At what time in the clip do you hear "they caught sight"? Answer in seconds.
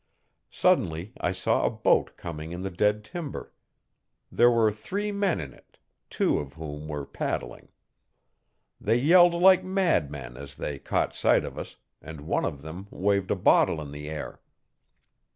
10.55-11.45